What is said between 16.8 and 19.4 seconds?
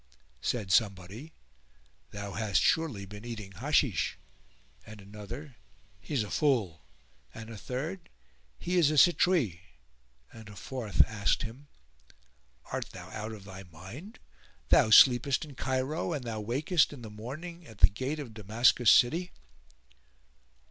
in the morning at the gate of Damascus city!"